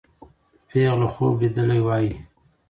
پېغله 0.67 1.07
خوب 1.13 1.33
لیدلی 1.41 1.81
وایي. 1.85 2.11